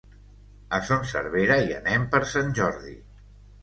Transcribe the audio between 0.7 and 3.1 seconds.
A Son Servera hi anem per Sant Jordi.